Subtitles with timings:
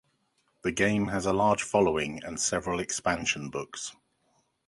[0.63, 3.95] The game has a large following and several expansion books.